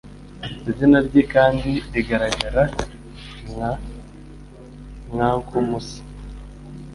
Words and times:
Izina 0.69 0.97
rye 1.07 1.21
kandi 1.33 1.69
rigaragara 1.93 2.63
nka 3.51 3.71
"Kankou 5.11 5.63
Musa" 5.69 6.01